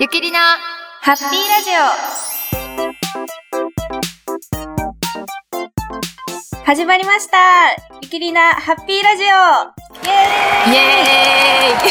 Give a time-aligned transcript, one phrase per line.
[0.00, 0.38] ゆきりな
[1.02, 1.70] ハッピーラジ
[6.58, 7.36] オ始まりました
[8.00, 9.28] ゆきりなハッピーラジオイ
[10.08, 11.86] エーイイエー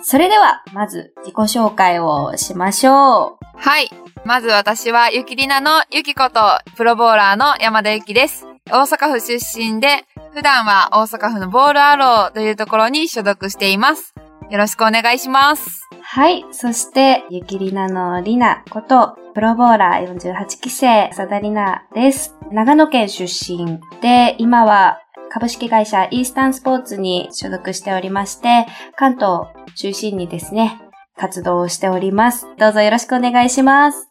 [0.00, 3.44] イ それでは、まず自己紹介をしましょう。
[3.56, 3.90] はい。
[4.26, 8.46] まず私はゆきりなのゆきこと、プロボーラーの山田ゆきです。
[8.70, 10.04] 大阪府出身で、
[10.34, 14.14] 普段は大阪府のボールアローというところに所属しています。
[14.50, 15.82] よろしくお願いします。
[16.02, 16.44] はい。
[16.52, 22.36] そして、ゆきりなのりなこと、プロボーラー48期生、さだりなです。
[22.52, 30.80] 長野県出身で、今は株式会社イースタンスポーツに所属しておりまして、関東中心にですね、
[31.16, 32.46] 活動をしております。
[32.58, 34.08] どうぞよろしくお願いします。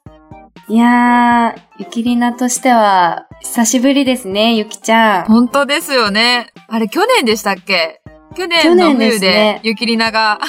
[0.68, 5.26] いやー、ゆきりなとしては、久しぶりですね、ゆきちゃん。
[5.26, 6.48] 本当ですよね。
[6.68, 8.02] あれ、去年でしたっけ？
[8.34, 10.40] 去年去の冬でね、ゆきりなが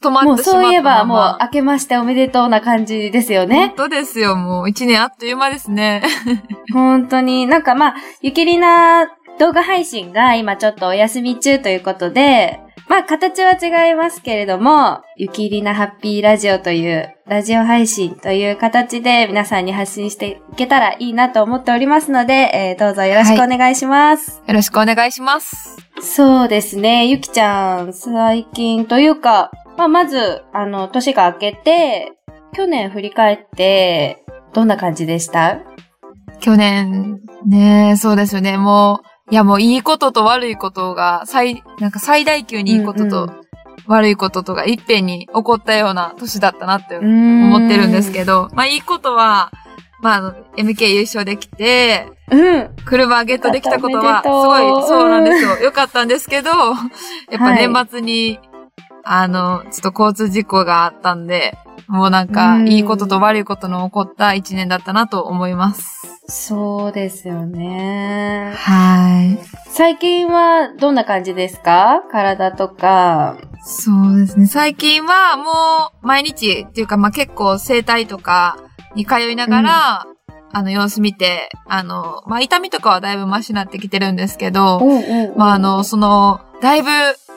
[0.00, 0.62] 止まってしまったまま。
[0.64, 3.68] そういえば、もう明けましておめでとうな感じですよね。
[3.68, 6.02] 本当ですよ、もう一年あっという間ですね。
[6.72, 9.06] 本当に、なんかまあ、ゆきりな
[9.38, 24.42] 動画配信が今ちょっとお休み中ということで、 まあ形は違いますけれども、ゆきりなハッピーラジオというラジオ配信という形で皆さんに発信していけたらいいなと思っておりますので、えーどうぞよろしくお願いします。
[24.46, 25.78] よろしくお願いします。
[26.00, 32.12] そうですね、ゆきちゃん、最近というか、まあまず、あの、年が明けて、
[32.54, 35.58] 去年振り返って、どんな感じでした？
[36.40, 38.56] 去年、ねそうですよね。
[38.58, 43.44] もう、いやもういいことと悪いことが、最、なんか最大級にいいことと
[43.86, 49.50] 悪いこととがいっぺんに起こったような年だったなって思思ってるんですけど、まあいいことは、
[50.00, 52.70] まああの、MK 優勝できて、うん。
[52.84, 55.56] 車ゲットできたことは、すごい、そうなんですよ。
[55.56, 57.68] よかったんですけど、やっぱはい。
[57.68, 58.38] 年末に、
[59.04, 66.22] あの、ちょっと交通事故があったんで、もうなんか、うんいいことと悪いことの起こった一年だったなと思います。
[66.26, 68.54] そうですよね。
[68.56, 69.38] はい。
[69.68, 72.02] 最近はどんな感じですか？
[72.10, 73.36] 体とか。
[73.62, 74.46] そうですね。
[74.46, 78.56] 最近はもう毎日っていうかまあ結構整体とか
[78.94, 80.06] に通いながら、
[80.52, 86.88] あの様子見て、あの、まあ痛みとかはだいぶマシになってきてるんですけど、うまああの、その、だいぶ、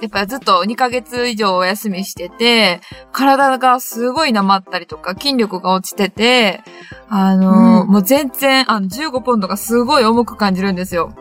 [0.02, 2.82] やっぱずっと2ヶ月以上お休みしてて、
[3.12, 6.62] 体がすごいなまったりとか筋力が落ちてて、
[7.10, 11.14] あの、うんもう全然、あの、15ポンドがすごい重く感じるんですよ。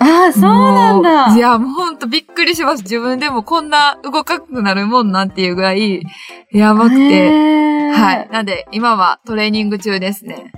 [0.00, 1.36] ああ、そうなんだ。
[1.36, 2.82] いや、もうほんとびっくりします。
[2.82, 6.02] 自分でもこんな動かなくなるもんなんていうぐらい、
[6.50, 7.90] やばくて。
[7.92, 8.28] はい。
[8.32, 10.52] なんで、今はトレーニング中ですね。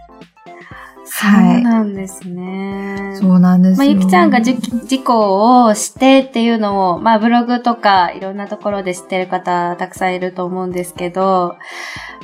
[1.19, 1.31] そう
[1.62, 3.16] なんですね。
[3.19, 3.93] そうなんですまあ、よ。
[3.93, 11.56] ゆきちゃんがじ事故をしてっていうのを、まあ、ブログとかいろんなところで知ってる方たくさんいると思うんですけど、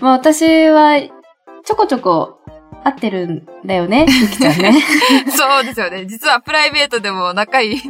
[0.03, 2.41] まあ、私はちょこちょこ
[2.85, 4.75] 会ってるんだよね、ゆきちゃんね。
[5.31, 6.05] そうですよね。
[6.05, 7.81] 実はプライベートでも仲いい。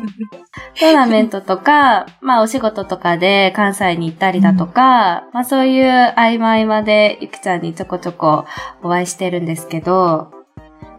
[0.78, 8.44] トーナメントとか、まあお仕事とかで関西に行ったりだとか、まあそういう合間合間でゆきちゃんにちょこちょこ
[8.82, 10.41] お会いしてるんですけど、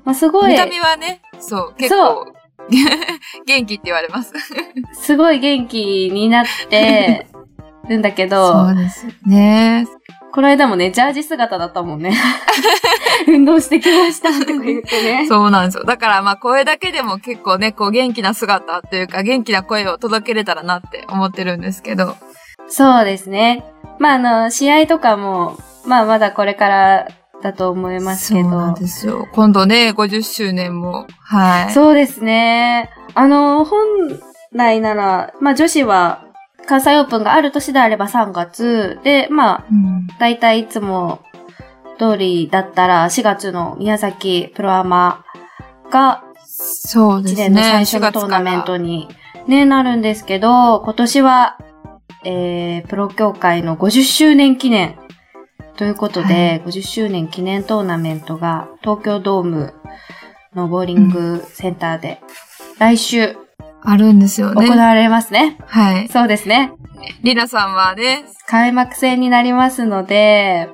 [0.06, 2.34] まあすごい見、た目はね、そう、結構、
[3.46, 4.34] 元気って言われます。
[4.94, 7.28] すごい元気になって
[7.90, 9.86] るんだけど、ですよね。
[10.34, 12.18] この間もね、ジャージ姿だったもんね。
[13.28, 15.28] 運動してきましたとか言ってね。
[15.28, 15.84] そうなんですよ。
[15.84, 22.16] だからまあ声だけでも結構ね、こう元気な姿というか元気な声を届けれたらなって思ってるんですけど。
[22.68, 23.64] そうですね。
[24.00, 27.08] まああの、試合とかも、まあまだこれから
[27.44, 28.50] だと思いますけど。
[28.50, 29.28] そうなんですよ。
[29.34, 31.06] 今度ね、50周年も。
[31.20, 31.72] はい。
[31.72, 32.90] そうですね。
[33.14, 33.86] あの、本
[34.54, 36.26] 来なら、まあ女子は
[36.66, 41.22] 関西オープンがある年であれば3月で、まあ、うんだいたいいつも
[42.00, 45.26] 通りだったら4月の宮崎プロアマ
[45.92, 47.50] が1そうですね。
[47.50, 49.10] 年の最初のトーナメントに、
[49.48, 51.58] ね、なるんですけど、今年は、
[52.24, 54.98] えー、プロ協会の50周年記念
[55.78, 59.74] ということで、50周年記念トーナメントが東京ドーム
[60.56, 62.22] のボーリングセンターで、
[62.80, 63.36] 来週
[63.82, 64.68] あるんですよね。
[64.68, 65.58] 行われますね。
[65.66, 66.08] はい。
[66.10, 66.72] そうですね。
[67.24, 70.70] りなさんはね、開幕戦になりますので、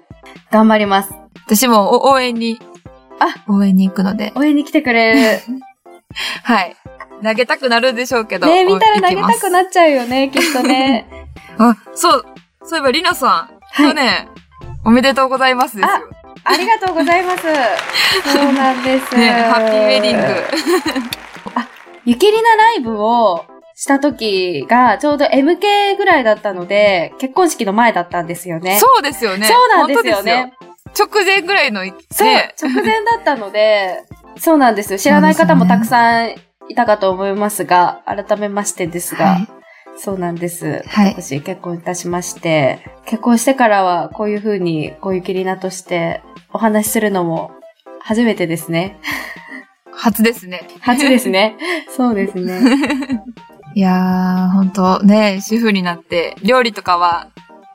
[0.52, 1.14] 頑張ります。
[1.46, 2.60] 私もお応援に、
[3.20, 5.40] あ応援に行くので、応援に来てくれる。
[6.44, 6.76] はい。
[7.24, 8.48] 投げたくなるでしょうけど。
[8.48, 11.08] ね見たら投げたくっなっちゃうよね、きっとね。
[11.58, 12.26] あ、そう、
[12.64, 14.40] そういえばりなさん、はい
[14.86, 15.90] おめでとうございますですよ。
[16.44, 17.44] ありがとうございます。
[18.32, 19.16] そうなんです。
[19.16, 20.26] ね、ハッピーウェディング。
[22.06, 23.46] ゆきりなライブを
[23.76, 28.80] した時が、ちょうど MK ぐらいだったので、結婚式の前だったんですよね。
[28.80, 29.48] そうですよね。
[29.48, 30.54] そうなんですよね。
[30.98, 34.04] 直前ぐらいの、ね、そう、直前だったので、
[34.38, 35.00] そうなんですよ。
[35.00, 36.36] 知らない方もたくさん
[36.68, 39.48] いたかと思いますが、改めましてですが、はい、
[40.02, 40.84] そうなんです。
[40.88, 46.22] はい、私結婚いたしまして、結婚してからはこういう風に、こういうキリナとして
[46.54, 47.52] お話しするのも
[48.02, 48.98] 初めてですね。
[49.92, 50.62] 初ですね。
[50.82, 51.58] 初ですね。
[51.96, 52.62] そうですね。
[53.76, 57.28] いやー、ほんとね、主婦になって料理とかは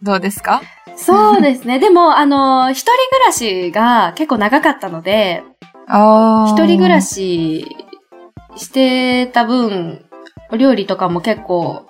[0.03, 0.63] どうですか？
[0.97, 1.79] そうですね。
[1.79, 5.43] でも、あの、一人暮らしが結構長かったので、
[5.89, 7.77] 一人暮らし
[8.57, 10.05] してた分、
[10.51, 11.87] お料理とかも結構、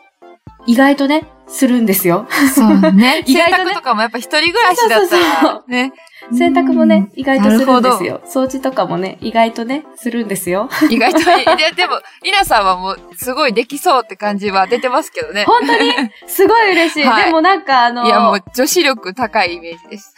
[0.67, 2.27] 意外とね、するんですよ。
[2.55, 3.23] そうね。
[3.27, 5.93] 意外と、ね、洗濯とかもやっぱ一人暮らしだったら、ね。
[6.33, 8.21] 洗濯もね、意外とするんですよ。
[8.25, 10.71] 掃除とかもね、意外とね、するんですよ。
[10.89, 15.45] 意外と、ででも、 りなさんはもう、すごいできそうって感じは出てますけどね。
[15.45, 15.93] 本当に？
[16.27, 17.05] すごい嬉しい。
[17.05, 20.15] はい、でもなんかあのいやもう、女子力高いイメージです。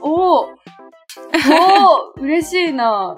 [0.00, 0.48] お、おお
[2.16, 3.16] お嬉しいな。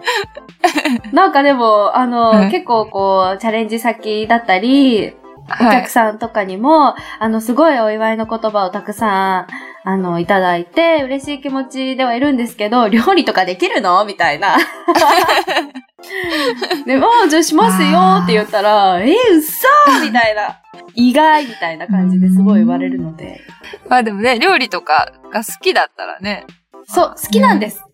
[1.13, 5.13] なんかでも、あの、結構こう、チャレンジ先だったり、
[5.61, 9.47] お客さんとかにも、はい、あの、すごいお祝いの言葉をたくさん、
[9.83, 14.05] あの、いただいて、嬉しい気持ちではいるんですけど、料理とかできるの？
[14.05, 14.57] みたいな。
[16.87, 20.59] でも、じゃあしますよって言ったら、えー、うっそーみたいな。
[20.95, 23.41] 意外みたいな感じですごい言われるので。
[23.89, 26.47] まあでもね、料理とかが好きだったらね。
[26.87, 27.85] そう、好きなんです。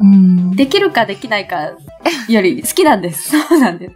[0.00, 1.72] うん、できるかできないか
[2.28, 3.38] より好きなんです。
[3.38, 3.94] そうなんです。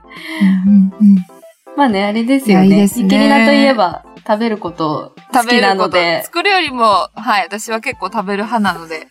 [0.67, 1.38] うんうんうん
[1.79, 2.67] まあね、あれですよね。
[2.67, 3.09] いいですね。
[3.09, 6.25] リナといえば、食べること好きなので。
[6.25, 9.07] 作るよりも、はい、私は結構食べる派なので。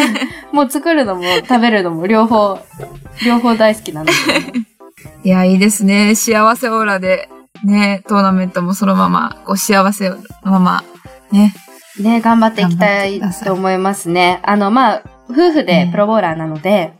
[0.50, 2.58] もう作るのも食べるのも両方、
[3.22, 4.12] 両方大好きなので、
[5.24, 6.14] いや、いいですね。
[6.14, 7.28] 幸せオーラで、
[7.62, 10.84] ね、トーナメントもそのまま、こう幸せのまま、
[11.30, 11.54] ね。
[12.00, 14.40] ね、頑張っていきたいと思いますね。
[14.42, 16.94] あの、まあ、夫婦でプロボーラーなので、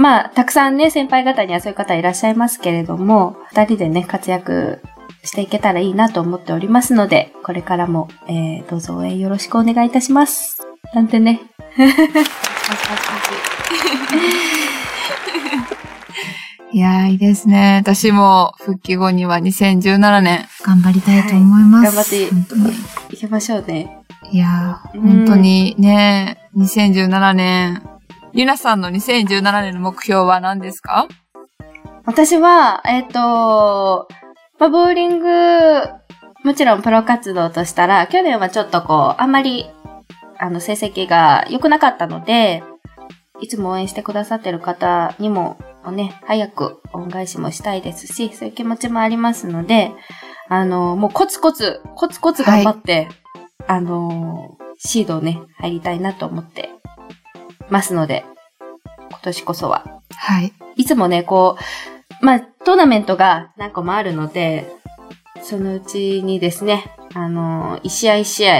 [0.00, 4.80] まあ、たくさんね、先輩方にはそういう方いらっしゃいますけれども、二人でね、活躍
[5.24, 10.62] していけたらいいなと思っておりますので、これからも、えー、どうぞ応援よろしくお願いいたします。
[10.94, 11.42] なんてね。
[16.72, 17.82] いやー、いいですね。
[17.82, 21.96] 私も復帰後には2017年頑張りたいと思います。
[22.10, 23.98] はい、頑張っていきましょうね。
[24.32, 27.82] いやー、本当にね、2017年
[28.32, 31.08] ゆなさんの2017年の目標は何ですか？
[32.06, 34.08] 私は、えっ、ー、と、
[34.58, 35.82] まあ、ボーリング、
[36.44, 39.66] もちろんプロ活動としたら、去年はちょっとこう、あんまり、
[40.38, 42.62] あの、成績が良くなかったので、
[43.40, 45.58] いつも応援してくださってる方にも、
[45.92, 49.92] ね、早く恩返しもしたいですし、そういう気持ちもありますので、
[50.48, 53.08] あの、もうコツコツ、コツコツ頑張って、はい、
[53.66, 56.70] あの、シードをね、入りたいなと思って
[57.70, 58.24] ますので、
[59.10, 59.84] 今年こそは。
[60.14, 60.52] はい。
[60.76, 61.56] いつもね、こ
[62.20, 64.70] う、まあ、トーナメントが何個もあるので、
[65.42, 68.58] そのうちにですね、あの、一試合一試合、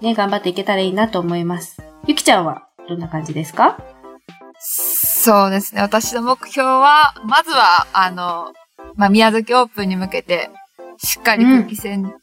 [0.00, 1.82] ね、頑張っていけたらいいなと思います。
[2.06, 3.76] ゆきちゃんはどんな感じですか？
[4.60, 5.82] そうですね。
[5.82, 8.52] 私の目標は、まずは、あの、
[8.94, 10.50] まあ、宮崎オープンに向けて、
[10.98, 12.14] しっかり復帰戦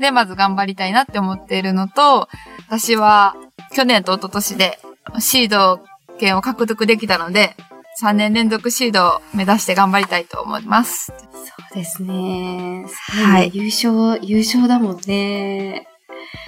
[0.00, 2.28] で、まず頑張りたいなって思っているのと、
[2.70, 3.36] うん、私は、
[3.74, 4.78] 去年と一昨年で、
[5.18, 5.84] シード
[6.18, 7.54] 権を獲得できたので、
[8.00, 11.06] 3年連続シードを目指して頑張りたいと思います。
[11.06, 11.14] そ
[11.72, 12.86] うですね。
[13.08, 13.50] はい。
[13.52, 15.88] 優勝、優勝だもんね。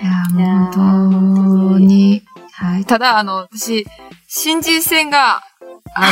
[0.00, 2.22] いや、本当に。
[2.52, 2.84] はい。
[2.84, 3.86] ただ、あの、私、
[4.28, 5.42] 新人戦が、
[5.94, 6.10] あ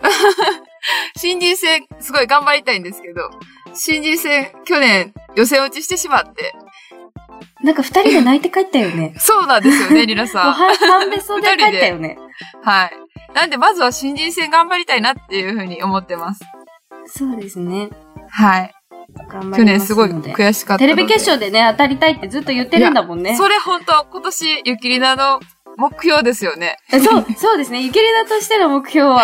[0.00, 0.08] の、
[1.16, 3.30] 新人戦、すごい頑張りたいんですけど、
[3.74, 6.54] 新人戦、去年、予選落ちしてしまって、
[7.62, 9.14] なんか二人で泣いて帰ったよね。
[9.18, 10.52] そうなんですよね、リラさん。
[10.52, 12.16] 半べそで帰ったよね。
[12.62, 12.92] はい。
[13.34, 16.40] なんで、まずは新人戦頑張りたいなっていうふうに思ってます。
[17.06, 17.90] そうですね。
[18.30, 18.74] はい。
[19.28, 23.36] 頑張去年すごい悔しかったテレビ決勝でね、当たりたいってずっと言ってるんだもんね。
[23.36, 25.40] それ本当今年、ゆきりなの
[25.76, 26.76] 目標ですよね。
[26.90, 27.82] そう、そうですね。
[27.82, 29.22] ゆきりなとしての目標は、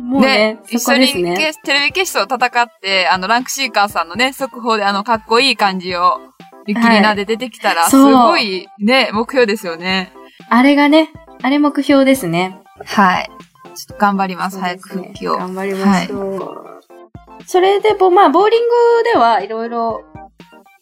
[0.00, 6.20] もうね、ね一緒にテレビ決勝戦って、あの、ランクシーカーさんのね、速報であの、かっこいい感じを、
[6.68, 10.12] ゆきりなで出てきたら、すごいね、目標ですよね。
[10.50, 11.10] あれがね、
[11.40, 12.60] あれ目標ですね。
[12.84, 13.30] はい。
[13.74, 15.38] ちょっと頑張ります、早く復帰を。
[15.38, 16.38] 頑張りましょう。
[16.38, 16.80] は
[17.40, 18.74] い、それで、まあ、ボーリング
[19.14, 20.04] ではいろいろ、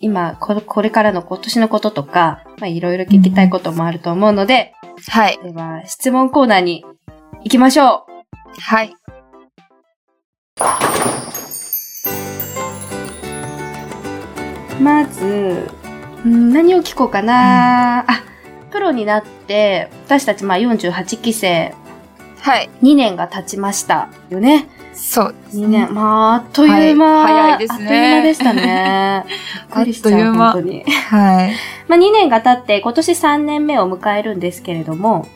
[0.01, 5.39] 今こ、これからの今年のこととか、まあ、いろいろ聞きたいこともあると思うので、うん、はい。
[5.41, 6.85] では、質問コーナーに
[7.45, 8.61] 行きましょう。
[8.61, 8.93] はい。
[14.81, 15.71] まず、
[16.27, 18.25] うん何を聞こうかな、あ、
[18.73, 21.73] プロになって、私たちまあ48期生、
[22.41, 22.71] はい。
[22.83, 24.69] 2年が経ちましたよね。
[24.93, 25.95] そうです2年。
[25.95, 27.07] まあ、あっという間。
[27.07, 29.25] はい早いですねあっという間でしたね。
[29.71, 30.85] あっという間 本当に。
[30.85, 31.53] はい。
[31.89, 35.27] まあ、2年が経って、今年3年目を迎えるんですけれども、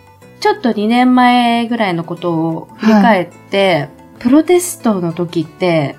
[0.40, 5.96] ちょっと2年前ぐらいのことを振り返って、プロテストの時って、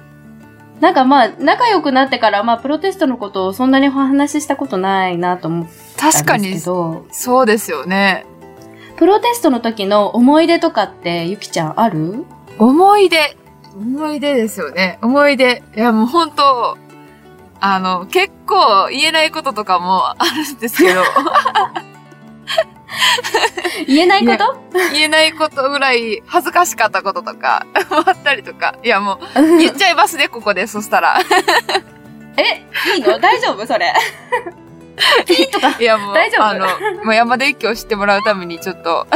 [0.81, 5.71] なんかまあ、仲良くなってから、まあ、プロテストのことをそんなにお話ししたことないなと思った
[6.07, 8.25] んです確かにけ、ど、そうですよね。
[8.97, 12.25] プロテストの時の思い出とかって、ゆきちゃんある？
[12.57, 13.37] 思い出。
[13.75, 14.97] 思い出ですよね。
[15.03, 15.63] 思い出。
[15.75, 16.77] いや、もう本当
[17.59, 21.03] あの、結構言えないこととかもあるんですけど、
[23.87, 24.55] 言えないこと？
[24.93, 27.65] 言えないことぐらい恥ずかしかったこととか、
[28.05, 28.75] あったりとか。
[28.83, 31.19] いや、もう、 言っちゃいますね、ここで、そしたら。
[32.37, 33.19] え、いいの？
[33.19, 33.65] 大丈夫？
[33.65, 33.93] それ。
[35.25, 35.75] ピッとか。
[35.79, 36.45] いや、もう、大丈夫？
[36.45, 36.65] あの、
[37.03, 39.07] もう山田一家を知ってもらうためにちょっと、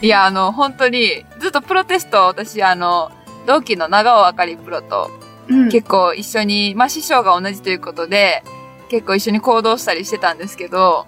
[0.00, 3.10] いや、あの、本当に、ずっとプロテスト、私、あの、
[3.46, 5.10] 同期の長尾あかりプロと、
[5.48, 8.42] うん結構一緒に、まあ師匠が同じということで、
[8.90, 11.06] 結構一緒に行動したりしてたんですけど、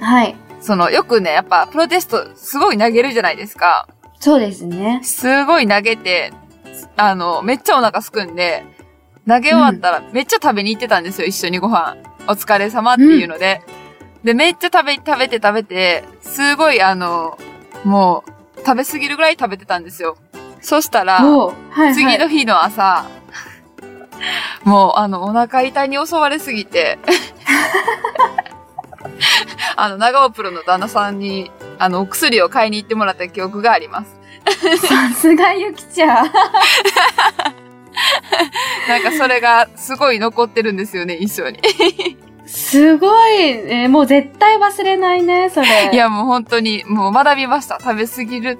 [0.00, 0.36] はい。
[0.60, 3.88] その、よくね、やっぱプロテストすごい投げるじゃないですか。
[4.18, 5.00] そうですね。
[5.02, 6.32] すごい投げて、
[6.96, 8.64] あの、めっちゃお腹すくんで、
[9.26, 11.96] 投げ終わったらめっちゃ食べに行ってたんですよ、一緒にご飯。
[12.28, 13.62] お疲れ様っていうので。
[14.22, 17.38] で、めっちゃ食べ、食べて食べて、すごいあの、
[17.84, 18.24] も
[18.56, 20.16] う、食べすぎるぐらい食べてたんですよ。
[20.60, 21.94] そしたら、はい、はい。
[21.94, 23.06] 次の日の朝、
[24.64, 26.98] もう、あの、お腹痛に襲われすぎて、
[29.76, 34.18] あの、長尾プロの旦那さんに、あの、お薬を買いに行ってもらった記憶があります。
[34.86, 36.30] さすがゆきちゃん。
[38.88, 41.60] なんかそれがすごい残ってるんですよね、印象に。
[42.46, 45.90] すごい、えーもう絶対忘れないね、それ。
[45.92, 47.78] い、や、もう本当に、もう学びました。
[47.80, 48.58] 食べ過ぎる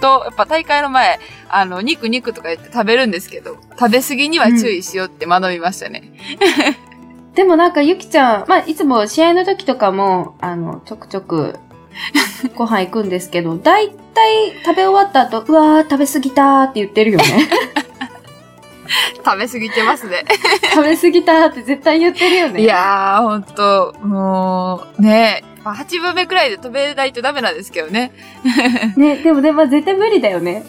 [0.00, 6.02] と、やっぱ大会の前、あの、肉肉とか言って食べるんですけど、食べ過ぎには注意しようって学びましたね。
[7.34, 11.58] でもなんかゆきちゃん、まあ、いつも試合の時とかも、あの、ちょくちょく、
[12.56, 17.24] ご飯行くんですけど、だいたい食べ終わった後、うわー、食べ過ぎたーって言ってるよね。
[19.24, 20.24] 食べ過ぎてますね。
[20.74, 22.62] 食べ過ぎたーって絶対言ってるよね。
[22.62, 28.12] いやー、ほんと、もう、ねまあ8分目くらいで飛べないとダメなんですけどね。
[28.96, 30.64] ね、でもでも絶対無理だよね。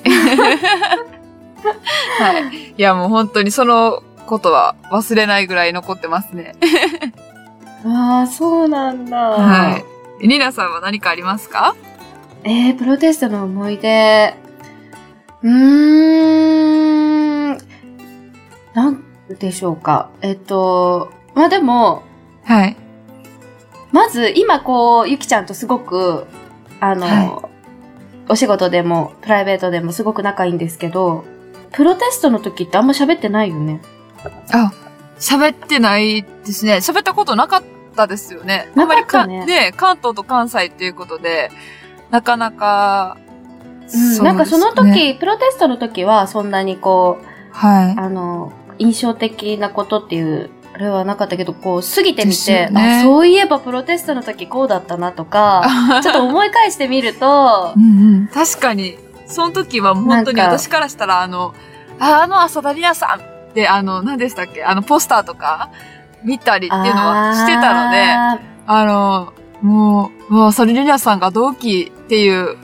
[2.20, 2.74] はい。
[2.78, 6.56] いや、もう本当にそのことは忘れないぐらい残ってますね。
[7.86, 9.18] ああ、そうなんだ。
[9.18, 9.78] は
[10.22, 10.28] い。
[10.28, 11.76] ニナさんは何かありますか？
[12.44, 14.36] えー、プロテストの思い出。
[15.44, 15.52] うー
[17.54, 17.58] ん。
[18.74, 19.04] なん
[19.40, 20.10] でしょうか。
[20.22, 22.04] えっと、まあでも、
[22.44, 22.76] はい。
[23.92, 26.28] まず今こう、ゆきちゃんとすごく、
[26.80, 27.50] あの、は
[28.30, 31.26] お仕事でも、プライベートでもすごく仲いいんですけど、
[31.72, 33.82] プロテストの時ってあんま喋ってないよね。
[34.52, 34.72] あ、
[35.20, 36.76] 喋ってないですね。
[36.78, 37.64] 喋ったことなかっ
[37.96, 38.72] たですよね。
[38.76, 41.52] なかったあんまりか、ねね、関東と関西っていうことで、
[42.10, 43.18] なかなか、
[43.94, 47.96] うん、なんかその時、プロテストの時はそんなにこう、はい。
[47.98, 55.64] あの、印象的なことっていう、あれはなかったけど、こう、過ぎてみて、ねあ、そういえばプロテストの時こうだったなとか、
[56.02, 57.88] ちょっと思い返してみるとう、んう
[58.24, 58.98] ん、確かに、
[59.28, 61.54] その時は本当に私からしたら、あの、
[62.00, 64.64] ああの浅田里奈さんって、あの、何でしたっけ？
[64.64, 65.70] あの、ポスターとか
[66.24, 72.56] 見たりっていうのはしてたので、ああの、もう、もう、浅田里奈さんが同期っていう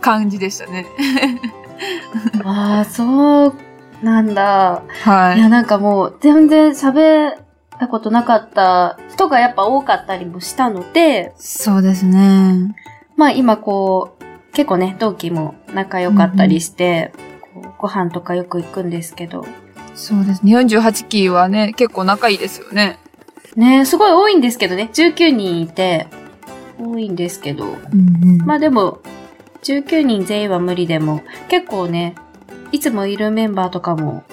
[0.00, 0.86] 感じでしたね。
[0.98, 3.54] ー あー、そう
[4.02, 4.82] なんだ。
[5.04, 7.34] はいや、なんかもう、全然喋っ
[7.78, 12.74] たことなかった人がやっぱ多かったりもしたので、そうですね。
[13.16, 17.12] まあ今こう、結構ね、同期も仲良かったりして、
[17.54, 19.44] こうご飯とかよく行くんですけど、
[19.96, 20.56] そうですね。
[20.56, 22.98] 48期はね、結構仲いいですよね。
[23.56, 26.06] ねすごい多いんですけどね、19人いて、
[26.78, 29.00] 多いんですけど、うんうんまあでも、
[29.62, 32.14] 19人全員は無理でも、結構ね、
[32.70, 34.24] いつもいるメンバーとかも、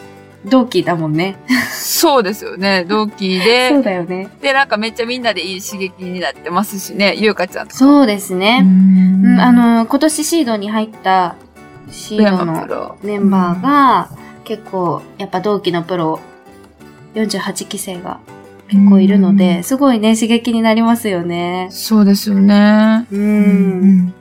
[0.45, 1.37] 同期だもんね。
[1.71, 2.85] そうですよね。
[2.87, 3.39] 同期
[3.69, 4.29] そうで、だよね。
[4.41, 7.15] で、なんかめっちゃみんなでいい刺激になってますしね。
[7.15, 7.77] ゆうかちゃんとか。
[7.77, 8.59] そうですね。
[8.61, 11.35] んうん、あ、の、今年シードに入った
[11.89, 14.09] シードのロメンバーが、
[14.43, 16.19] 結構、やっぱ同期のプロ、
[17.15, 18.19] 48期生が
[18.67, 21.67] 結構いるので、うんすごいね、刺激になりますよね。
[21.71, 23.07] そうですよね。
[23.11, 23.15] う。
[23.15, 24.13] うん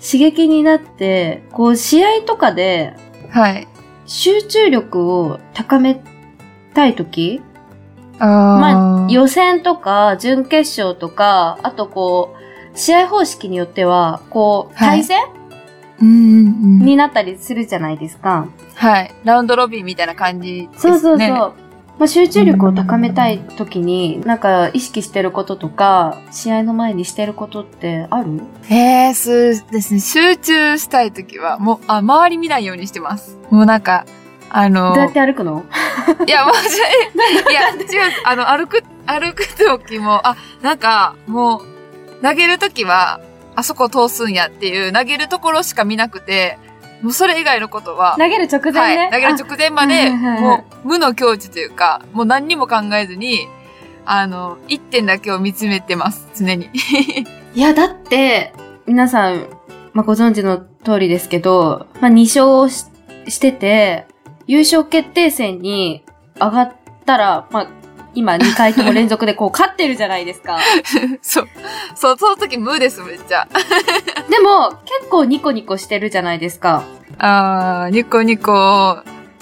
[0.00, 2.94] 刺激になって、こう、試合とかで
[3.30, 3.68] はい。
[4.06, 6.02] 集中力を高め
[6.74, 7.40] たいとき
[8.18, 12.34] あまあ、予選とか、準決勝とか、あとこ
[12.74, 15.39] う、試合方式によっては、こう、はい対戦うんうんうん。
[16.04, 18.46] になったりするじゃないですか。
[18.74, 19.14] はい。
[19.24, 20.92] ラウンドロビンみたいな感じですね。
[20.92, 21.54] そうそうそう。
[21.98, 28.40] まあ、集中力を高めたい時に、なんか意識してることとか、試合の前にしてることってある？
[28.70, 29.34] ええそう
[29.70, 30.00] ですね。
[30.00, 33.36] 集中したいときは、もう、あ、周り見ないようにしてます。
[33.50, 34.06] もうなんか、
[34.48, 35.64] あの、どうやって歩くの？
[36.26, 36.54] いや、もう、
[37.50, 43.20] いや、違う、あの、歩く、歩くときも、あ、なんか、もう、投げるときは、
[43.60, 46.58] あそこ通すんやっていう、投げるところしか見なくて、
[47.02, 49.02] もうそれ以外のことは、投げる直前ね。
[49.02, 53.48] はい、投げる直前まで、もう、無の境地というか、もう何にも考えずに、
[54.04, 56.68] あの、一点だけを見つめてます、常に。
[57.54, 58.52] いや、だって、
[58.86, 59.46] 皆さん、
[59.92, 62.86] まあ、ご存知の通りですけど、まあ、2勝し
[63.28, 64.06] してて、
[64.46, 66.04] 優勝決定戦に
[66.36, 66.72] 上がっ
[67.04, 67.66] たら、まあ、
[68.14, 70.58] 今2回とも連続でこう勝ってるじゃないですか。
[71.22, 71.48] そう。
[71.94, 73.46] そう、その時無です、めっちゃ。
[74.28, 76.82] でも、結構ニコニコしてるじゃないですか。
[77.18, 78.98] あー、ニコニコ。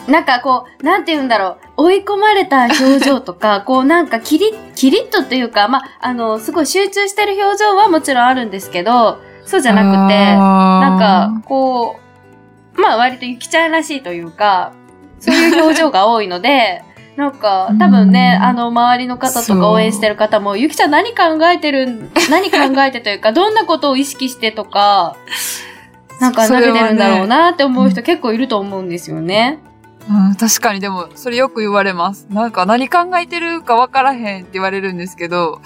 [0.08, 11.96] なんかこう、なんて言うんだろう、追い込まれた表情とか、 こうなんかキリッ、キリッとというか、まあ、あの、すごい集中してる表情はもちろんあるんですけど、そうじゃなくて、ななんか、こ
[12.76, 14.72] う、まあ割とゆきちゃんらしいというか、
[15.20, 16.82] そういう表情が多いので、
[17.18, 25.16] なんか、多分ね、うんあの、周りの方とか応援してる方も、ゆきちゃん何考えてるん、 何考えてというか、どんなことを意識してとか、
[26.20, 29.58] なんか投げてるんだろうなって思う人結構いると思うんですよね。
[30.08, 30.78] うん、確かに。
[30.78, 32.28] でも、それよく言われます。
[32.30, 35.60] なんか何考えてるか分からへんって言われるんですけど、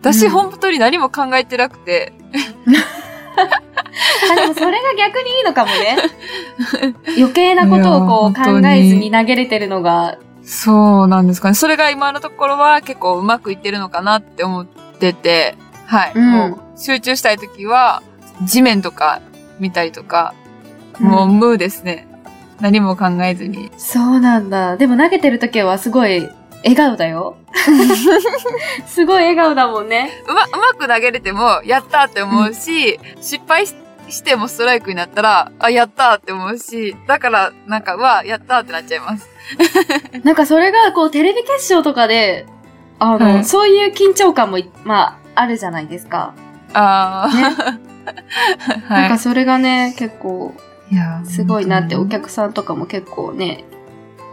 [0.00, 0.30] 私うん。
[0.32, 2.14] 本当に何も考えてなくて、
[3.38, 5.98] あ、でもそれが逆にいいのかもね。
[7.16, 11.54] 余計なことをこう考えずに投げれてるのが、そうなんですかね。
[11.54, 15.56] それが今のところは結構うまくいってるのかなって思ってて、
[15.86, 16.12] はい。
[16.14, 18.02] うんもう集中したいときは、
[18.44, 19.22] 地面とか
[19.58, 20.34] 見たりとか、
[21.00, 22.06] もう無ですね。
[22.60, 23.70] 何も考えずに。
[23.76, 24.76] そうなんだ。
[24.76, 26.28] でも投げてる時はすごい
[26.62, 27.36] 笑顔だよ。
[28.86, 30.10] すごい笑顔だもんね。
[30.28, 30.46] うま、う
[30.78, 33.74] まく投げれても、やったって思うし、失敗し
[34.08, 39.28] してもストライクになったら、あ、やったって思うし、だから、なんか、うわ、やったってなっちゃいます。
[40.24, 42.46] なんかそれがこうテレビ決勝とかで、
[42.98, 46.34] あの、はいそういう緊張感もい、まあ、あるじゃないですか。
[46.72, 47.44] あね。
[48.88, 50.54] あ、 なんかはそれがね、結構
[50.90, 50.94] い。
[50.94, 53.64] いやすごいなってお本客さんとかも結構ね、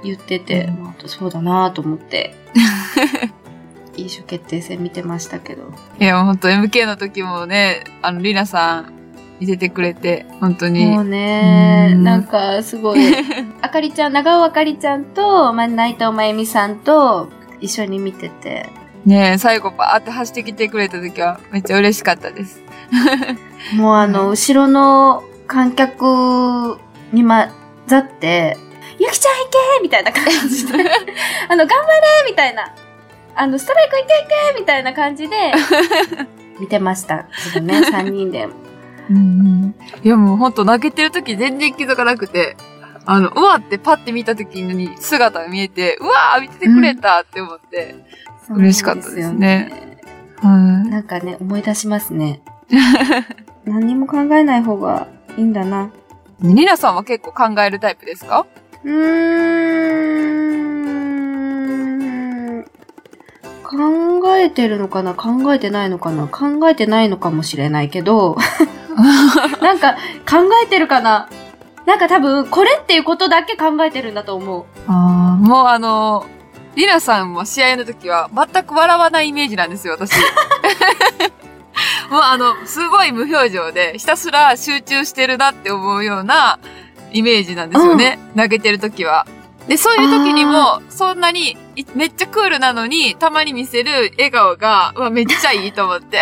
[0.04, 2.36] 言ってて、うんまあ、そうだなと思って、
[3.98, 5.64] 優勝決定戦見てましたけど。
[6.00, 8.93] いや、本当 MK の時もね、あの、リナさん、
[9.44, 10.86] 見ててくれて、本当に。
[10.86, 13.00] もうね、うんなんかすごい、
[13.62, 17.28] あかりちゃん、長尾あかりちゃんと、まあ、内藤真由美さんと
[17.60, 18.70] 一緒に見てて、
[19.06, 22.62] ね最後バーって走ってきてくれた時は、めっちゃ嬉しかったです。
[23.76, 26.78] もうあの、後ろの観客
[27.12, 27.50] に混
[27.88, 28.58] ざって、
[28.98, 30.74] ゆきちゃん行けみたいな感じで、
[31.50, 31.88] あの、頑張
[32.26, 32.74] れみたいな、
[33.36, 35.36] あの、ストライク行け行けみたいな感じで、
[36.62, 37.26] 見てました。
[37.60, 38.48] ね、3人で。
[39.10, 42.56] うんうんいやもうほんと投げてる時全然気づかなくて、
[43.06, 47.96] あの、うわってパッて見た時に姿が見えて、うわー見ててくれたって思って、
[48.50, 49.98] 嬉しかったですねそうなんですよね。
[50.38, 50.50] は
[50.90, 52.42] なんかね、思い出しますね。
[53.66, 55.90] 何にも考えない方がいいんだな。
[56.42, 56.48] い。
[56.48, 58.46] ニナさんは結構考えるタイプですか？
[58.84, 60.20] うー
[62.60, 62.66] ん。
[63.64, 65.14] 考えてるのかな？
[65.16, 66.28] 考えてないのかな？
[66.28, 68.38] 考えてないのかもしれないけど、
[69.62, 69.94] なんか
[70.30, 71.28] 考えてるかな？
[71.86, 74.66] なんか多分これっていうことだけ考えてるんだと思う。
[74.88, 76.26] あーもうあの、
[76.76, 80.14] リナさんも試合の時は全く笑わないイメージなんですよ、私。
[82.10, 86.60] もうあの、すごい無表情で、ひたすら集中してるなって思うような
[87.12, 88.20] イメージなんですよね。
[88.36, 89.26] 投げてる時は。
[89.68, 96.22] で、そういう時にも、そんなに、いめっちゃクールなのに、たまに見せる笑顔が、うわ、めっちゃいいと思って。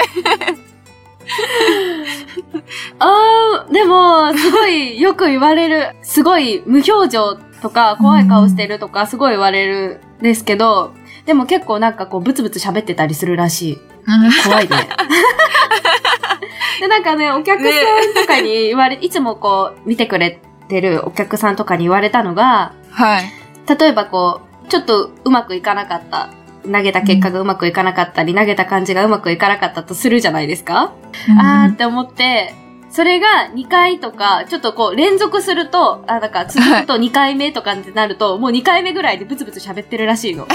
[2.99, 5.95] あー、でも、すごいよく言われる。
[6.01, 10.93] すごい無表情とか怖い顔してるとかすごい言われるんですけど、
[11.25, 13.81] でも結構なんかこうブツブツ喋ってたりするらしい。
[14.43, 14.89] 怖いね。
[16.79, 23.31] で、なんかね、お客さんとかに言われ、いつもこう見てくれてるお客さんとかに言われたのが、はい。
[23.79, 26.29] 例えばこう、ちょっとうまくいかなかった。
[26.63, 30.93] 投げた結果がうまくいかなかったり、投げた感じがうまくいかなかったとするじゃないですか、
[31.39, 32.53] あーって思って、
[32.91, 40.45] それが2回とか、ちょっとこう連続すると、あ、だから続くと2回目とかってなると、もう2回目ぐらいでブツブツ喋ってるらしいの。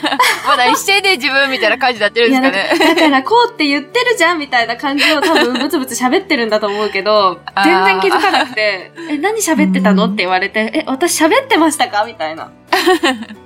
[0.48, 2.94] まだ一斉で自分みたいな感じになってるんですかね。
[2.94, 10.06] だからこうって言ってるじゃんみたいな感じを多分ブツブツ喋ってるんだと思うけど、全然気づかなくて、 え、何喋ってたの？
[10.06, 12.04] って言われて、え、私喋ってましたか？
[12.06, 12.50] みたいな。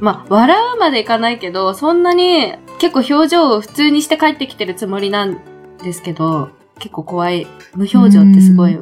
[0.00, 5.40] まあ、笑うまでいかないけど、そんなに結構表情を普通にして帰ってきてるつもりなん
[5.82, 7.46] ですけど、結構怖い。
[7.74, 8.78] 無表情ってすごい。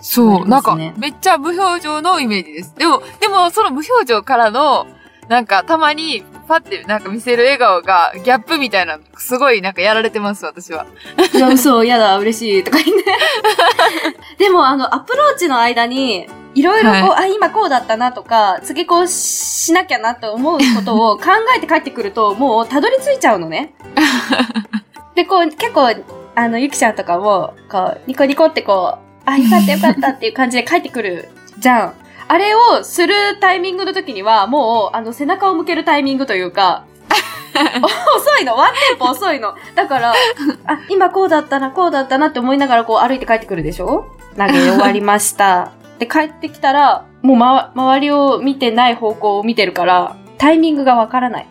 [0.00, 2.74] そう、なんかめっちゃ無表情のイメージです。
[2.76, 4.86] でも、でも、その無表情からの、
[5.28, 10.86] なんか、たまに、パって、なんか見せる笑顔が、ギャップみたいな、すごい、なんかやられてます、私は。
[11.32, 13.04] いや、嘘、やだ、嬉しい、とか言って。
[14.44, 21.24] でも、あの、アプローチの間に、いろいろこう、はあ、今こうだったなとか、次こうしなきゃなと思うことを考
[21.56, 23.74] えて帰ってくると、もうたどり着いちゃうのね。
[25.14, 25.94] で、こう、結構、
[26.34, 31.94] あの、ゆきちゃんとかも、こう、ニコニコってこう、あ、よかったよかったっていう感じで帰ってくるじゃん。
[32.28, 36.84] あれをするタイミングの時には、もう、あの、背中を向けるタイミングというか、
[38.16, 40.14] 遅いのワンテンポ遅いのだから、あ、
[40.88, 44.06] 今こうだったな、こうだったなって思いながらこう歩いて帰ってくるでしょ？
[44.38, 45.72] 投げ終わりました。
[46.02, 51.48] で、帰ってきたら、もうま、周りを見てない方向を見てるから、タイミングがわからない。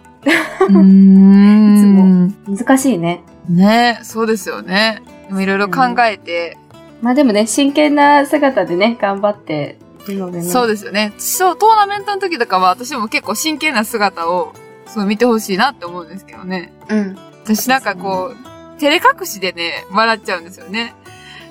[0.67, 2.35] うーん。
[2.45, 3.23] 難しいね。
[3.47, 5.01] ねそうですよね。
[5.29, 6.57] でもいろいろ考えて、
[7.01, 10.43] まあでもね、真剣な姿でね、頑張っているのでね。
[10.43, 11.13] そうですよね。
[11.17, 14.53] そう、トーナメントの時とかは、私も結構真剣な姿を、
[14.85, 16.73] そう見てほしいなって思うんですけどね。
[16.89, 17.17] うん。
[17.45, 20.93] 私なんかこう、照れ隠しでね、笑っちゃうんですよね。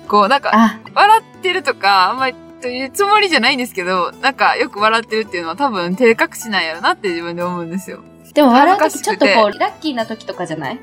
[0.07, 8.01] こう、なんか、あ、笑ってるとか、あんまり、というつもりじゃないんですけど、なんかよく笑ってるっていうのは多分照れ隠しなんやろなって自分で思うんですよ。
[8.33, 10.79] でも笑うときちょっとこう、ラッキーな時とかじゃない？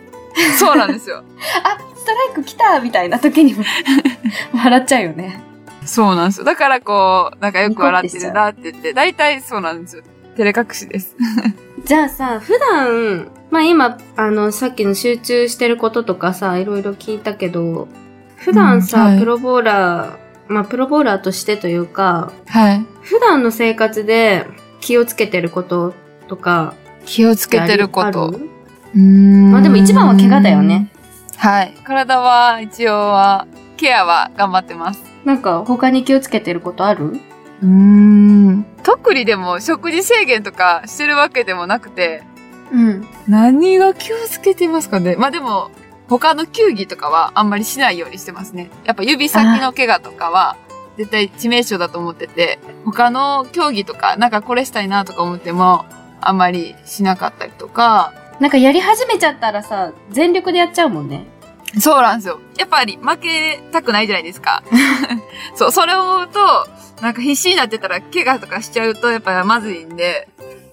[0.59, 1.23] そうなんですよ。
[1.65, 3.65] あ、ストライク来たみたいな時にも
[4.55, 5.41] 笑っちゃうよね。
[5.87, 6.45] そうなんですよ。
[6.45, 10.03] だからこう、なんかよく笑ってるなって言って、大体そうなんですよ。
[10.37, 11.17] 照れ隠しです。
[11.85, 17.89] じゃあさ、普段、まあ今、あの、さっきの集中してることとかさ、いろいろ聞いたけど、
[18.37, 20.11] 普段さ、うんはいプロボーラー、
[20.49, 22.85] まあプロボーラーとしてというか、はい。
[23.03, 24.47] 普段の生活で
[24.81, 25.95] 気をつけてること
[26.29, 28.29] とか、気をつけてること。
[28.29, 30.91] うーんまあでも一番は怪我だよね。
[31.37, 31.75] はい。
[31.85, 35.05] 体は一応は、ケアは頑張ってます。
[35.25, 37.21] なんか他に気をつけてることある？
[37.63, 38.67] うーん。
[38.83, 42.23] 特にでも食事制限とかしてるわけでもなくて、
[42.73, 43.07] うん。
[43.29, 45.71] 何が気をつけてますかねまあでも、
[46.09, 48.71] 他の球技とかはあんまりしないようにしてますね。
[48.85, 50.57] やっぱ指先の怪我とかは
[50.97, 55.85] 絶対致命傷だと思ってて、他の競技とかなんかこれしたいなとか思っても
[56.21, 61.27] あんまりしなかったりとか、なんかやり始めちゃったらさ、全力でやっちゃうもんね。
[61.81, 62.41] そうなんですよ。
[62.57, 64.63] やっぱり負けたくないじゃないですか。
[65.55, 66.41] そう、それを思うと、
[67.03, 70.29] なんか必死になってたら怪我とかしちゃうとやっぱまずいんで、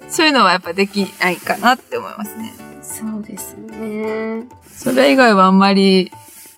[0.10, 2.54] そういうのはやっぱできないかなって思いますね。
[2.82, 4.44] そうですね。
[4.76, 6.12] それ以外はあんまり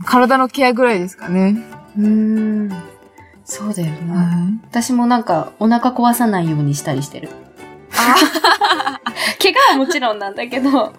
[0.06, 1.58] 体のケアぐらいですかね。
[1.98, 2.70] うーん。
[3.46, 4.16] そうだよな。
[4.16, 7.30] は私もなんかお腹壊さないようにしたりしてる。
[9.42, 10.94] 怪我はもちろんなんだけど、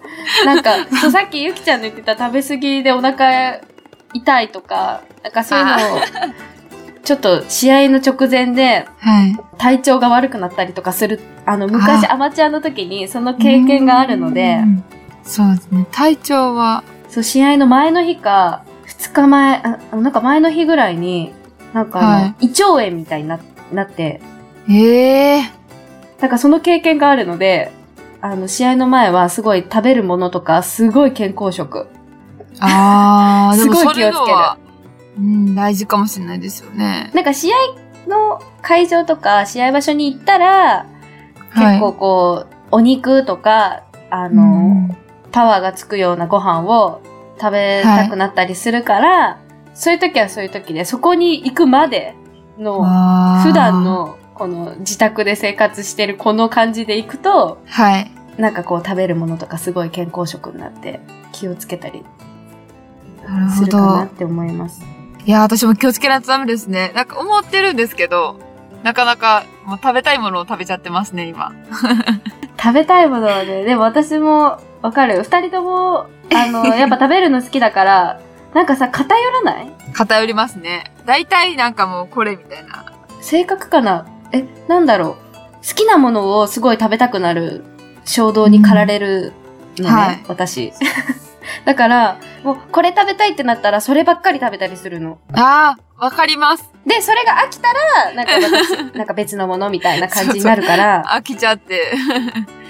[0.45, 3.59] なんか、そうさっきゆきちゃんの言ってた食べ過ぎでお腹
[4.13, 5.77] 痛いとか、なんかそういうのを、
[7.03, 9.37] ちょっと試合の直前ではい。
[9.57, 14.83] 体調が悪くなったりとかする、あの、昔アマチュアの時にその経験があるのでう、ん。
[15.23, 15.85] そうですね。
[15.91, 21.33] 体調は、そう、試合の前の日か、二日前、あなんか前の日ぐらいに、
[21.73, 22.47] なんかあの、はい。
[22.47, 23.39] 胃腸炎みたいにな
[23.71, 24.21] なって、
[24.69, 25.51] ええ
[26.19, 27.71] なんかその経験があるので、
[28.21, 31.87] あの、試合の前はすごい食べるものとか、すごい健康食。
[32.59, 34.37] ああ、 でもすごい気をつける。
[34.37, 34.57] は、
[35.17, 37.11] うん、大事かもしれないですよね。
[37.13, 37.55] なんか試合
[38.07, 40.85] の会場とか、試合場所に行ったら、
[41.55, 44.45] 結構こう、お肉とか、あの、う
[44.93, 44.98] ん
[45.31, 47.01] パワーがつくようなご飯を
[47.39, 49.39] 食べたくなったりするから、
[49.73, 52.15] そういう時はそういう時で、そこに行くまで
[52.57, 52.83] の、
[53.43, 58.11] 普段、のこの自宅で生活してるこの感じで行くと、はい。
[58.37, 61.01] なんかこう食べるものとかすごい健康食になって
[61.33, 62.05] 気をつけたり
[63.53, 64.15] するかなっど。
[64.15, 64.81] て思います。
[65.25, 66.93] いや、私も気をつけないとダメですね。
[66.95, 68.39] なんか思ってるんですけど、
[68.83, 71.51] なかなかもう食べたいものを食べちゃってますね、今。
[72.61, 75.23] 食べたいものはね、でも私もわかるよ。
[75.23, 78.19] 二人とも、あの、 やっぱ食べるの好きだから、
[78.53, 79.71] なんかさ、偏らない？
[79.93, 80.91] 偏りますね。
[81.05, 82.85] 大体なんかもうこれみたいな。
[83.21, 84.05] 性格かな？
[84.31, 85.17] え、なんだろ
[85.63, 85.67] う。
[85.67, 87.63] 好きなものをすごい食べたくなる
[88.05, 89.33] 衝動に駆られる
[89.77, 90.71] のね、はい私。
[91.65, 95.19] だから、もうこれ食べたいってなったらそればっかり食べたりするの。
[95.33, 96.71] ああ、わかります。
[96.85, 101.91] で、それが飽きたら、なんか私 なんか別のものみたいな感じになるから、飽きちゃって。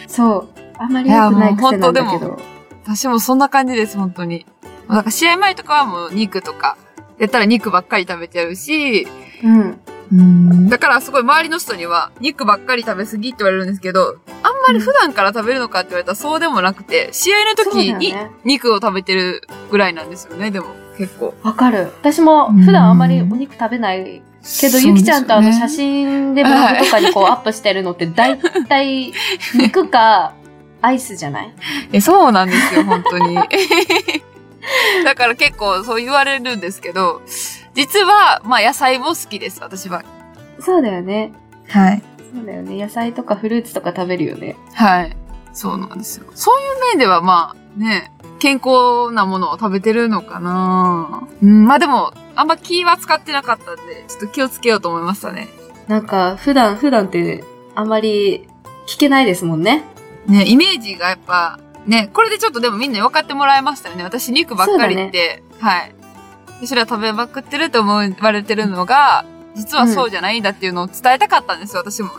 [0.08, 0.50] そう。
[0.80, 2.40] あんまり良くない癖なんだけど。
[2.84, 4.48] 私もそんな感じです、本当に。
[4.88, 6.78] なんか試合前とかはもう肉とか、
[7.20, 9.08] やったら肉ばっかり食べてるし、
[9.44, 10.70] うん。
[10.70, 21.36] だからすごい周りの人には肉ばっかり食べ過ぎって言われるんですけど、あんまり普段から食べるのかって言われたらそうでもなくて、試合の時に肉を食べてるぐらいなんですよね、でも結構。
[21.44, 21.92] わかる。
[22.02, 24.24] 私も普段あんまりお肉食べない
[24.60, 29.14] けど、ゆきちゃんとあの写真でブログとかにこうアップしてるのって大体
[29.54, 30.34] 肉か
[30.82, 31.54] アイスじゃない？
[31.92, 33.36] え、そうなんですよ、本当に。
[35.04, 37.22] だから結構そう言われるんですけど、
[37.74, 40.04] 実は、まあ野菜も好きです、私は。
[40.60, 41.32] そうだよね。
[41.68, 42.04] はい。
[42.34, 42.82] そうだよね。
[42.82, 44.56] 野菜とかフルーツとか食べるよね。
[44.74, 45.16] はい。
[45.54, 46.26] そうなんですよ。
[46.36, 55.50] そういう面ではまあね、健康なものを食べてるのかなうん、まあでも、あんま気は使ってなかったんで、ちょっと気をつけようと思いましたね。
[55.88, 57.44] なんか普段、普段って
[57.76, 58.48] あんまり
[58.88, 59.84] 聞けないですもんね。
[60.28, 64.04] ね、イメージがやっぱ、ね、これでちょっとでもみんな分かってもらえましたよね。
[64.04, 65.96] 私肉ばっかりって、はい。
[66.62, 72.10] 私ら食べまくってると思われてるのが、実はそうじゃないんだっていうのを伝えたかったんですよ、私も。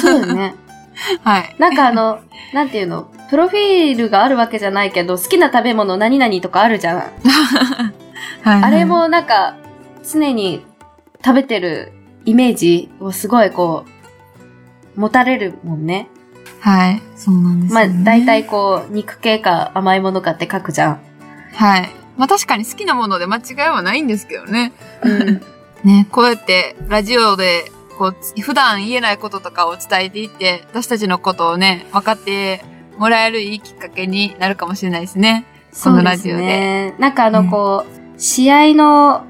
[0.00, 0.54] そうだよね。
[1.22, 1.56] はい。
[1.58, 2.20] なんかあの、
[2.52, 6.98] なんていうの、プロフィールがあるわけじゃないけど、好きな食べ物何々とかあるじゃん。
[8.42, 8.62] はい。
[8.62, 9.56] あれ、もなんか、
[10.04, 10.64] 常に
[11.24, 11.92] 食べてる
[12.24, 13.84] イメージをすごいこ
[14.96, 16.08] う、持たれるもんね。
[16.62, 17.02] はい。
[17.16, 21.00] そうなんですまあ大体こう、肉系か甘いものかって書くじゃん。
[21.54, 21.90] はい。
[22.16, 24.72] まあ確かに好きなもので間違いはないんですけどね。
[25.02, 25.42] うん。
[25.82, 27.64] ね、こうやってラジオで、
[27.98, 32.64] こう、普段言えないこととかを伝えていって、私たちのことをね、分かって
[32.96, 35.44] もらえるいいきっかけになるかもしれないですね。
[35.82, 36.94] このラジオでそうですね。
[37.00, 39.24] なんかあの、うんこう、試合の、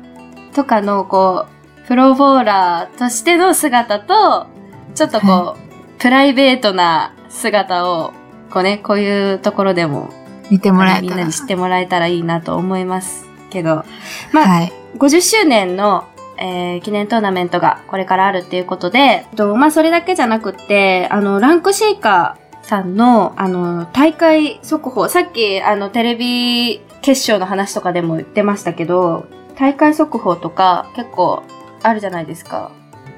[0.52, 1.46] とかの、こ
[1.84, 4.48] う、プロボーラーとしての姿と、
[4.94, 8.12] ちょっとこう、プライベートな姿を、
[8.50, 10.10] こうね、こういうところでも、
[10.50, 11.02] 見てもらえたら。
[11.02, 13.84] みんなに知ってもらえたらいいなと思いますけど、
[14.32, 14.72] まあはい。
[14.98, 16.04] 50周年の、
[16.38, 31.42] えー記念トーナメントがこれからあるっていうことで、とまあ、それだけじゃなくって、あの、ランクシェイカーさんの、あの、大会速報、さっき、あの、テレビ決勝の話とかでも言ってましたけど、大会速報とか結構
[31.82, 32.72] あるじゃないですか。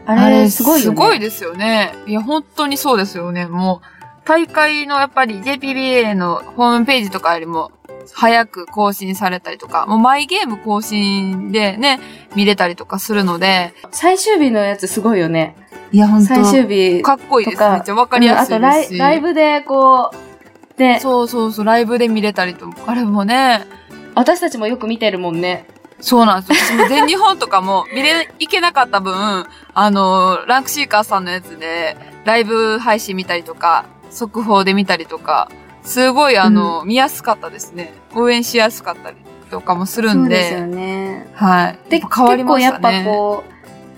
[0.07, 0.97] あれ、すごいよね。
[0.97, 1.95] すごいですよね。
[2.07, 3.47] いや、本当にそうですよね。
[3.47, 3.87] もう、
[4.25, 7.71] 大会のやっぱり JPBA のホームページとかよりも、
[8.13, 12.01] 早く更新されたりとか、もうマイゲーム更新でね、
[12.35, 15.57] 見れたりとかするので、最終日のやつすごいよね。
[15.93, 17.03] いや、本当最終日。
[17.03, 17.63] かっこいいです。
[17.63, 19.15] めっちゃわかりやすいうんあとラ。
[19.15, 23.67] イブでこう、で、そうそうそう、ライブで見れたりとか、あれもね、
[24.15, 25.67] 私たちもよく見てるもんね。
[26.01, 26.89] そうなんですよ。
[26.89, 35.51] 全日本とかも 見れ、いけなかった分、あの、ランクシーカーさんのやつで、ライブ配信見たりとか、速報で見たりとか、
[35.83, 37.93] すごいあの、見やすかったですね。
[38.15, 39.17] 応援しやすかったり
[39.51, 40.37] とかもするんで。
[40.37, 41.31] そうですよね。
[41.35, 41.79] はい。
[41.91, 42.81] で、変わりましたね。
[42.81, 43.55] 結構やっぱこう、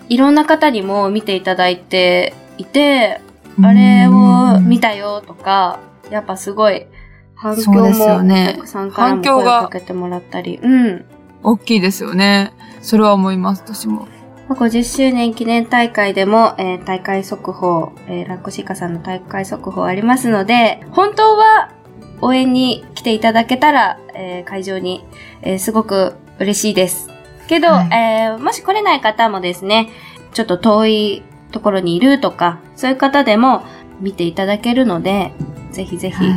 [0.08, 3.20] いろんな方にも見ていただいていて、
[3.62, 5.78] あれを見たよとか、
[6.10, 6.86] やっぱすごい
[7.34, 11.04] 反響そうねお客さんからも反響が声かけてもらったり、うん。
[11.42, 12.52] 大きいですよね。
[12.82, 14.08] それは思います、私も。
[14.48, 21.72] まあ50周年記念大会でも、えー大会速報、えーラッコシカさんの大会速報ありますので、本当は
[22.20, 25.04] 応援に来ていただけたら、えー会場に、
[25.42, 27.08] えーすごく嬉しいです。
[27.48, 29.88] けど、はいえーもし来れない方もですね、
[30.32, 33.64] ちょっと遠いところにいるとか、そういう方でも
[34.00, 35.32] 見ていただけるので、
[35.72, 36.28] ぜひぜひ、はい。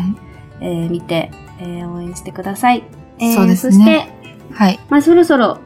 [0.62, 2.84] えー見て、えー応援してください。
[3.20, 4.80] えーそうですねそして、はい。
[4.90, 5.60] まあそろそろ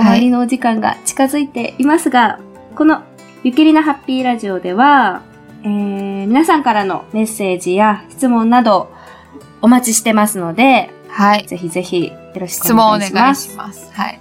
[0.00, 2.40] 終わりのお時間が近づいていますが、
[2.74, 3.02] この
[3.42, 5.22] ゆきりなハッピーラジオでは、
[5.62, 8.92] えー皆さんからのメッセージや質問など
[9.62, 11.46] お待ちしてますので、はい。
[11.46, 13.16] ぜひぜひよろしく質問おお願いします。
[13.16, 13.92] 願いします。
[13.92, 14.20] はい。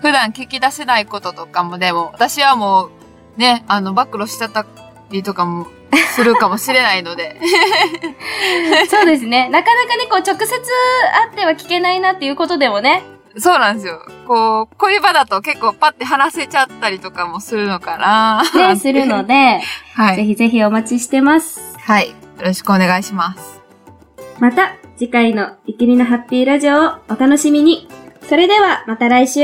[0.00, 2.90] 普段聞き出せないこととかもでも、私はも
[3.36, 4.66] う、ね、あの、暴露しちゃった
[5.10, 5.66] りとかも
[6.14, 7.40] するかもしれないので。
[8.88, 9.48] そうですね。
[9.48, 13.02] なかなかね、こう直接会っては聞けないなっていうことでもね。
[13.38, 14.00] そうなんですよ。
[14.26, 18.42] こう、こういう場だと結構パッて話せちゃったりとかもするのかな。
[18.68, 19.60] ね、するので、
[19.94, 20.16] はい。
[20.16, 21.60] ぜひぜひお待ちしてます。
[21.78, 22.08] はい。
[22.08, 23.62] よろしくお願いします。
[24.38, 27.88] また、次回のゆきりなハッピーラジオをお楽しみに。
[28.28, 29.40] それではまた来週。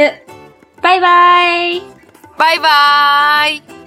[0.82, 1.82] バイバイ
[2.36, 3.83] バイバーイ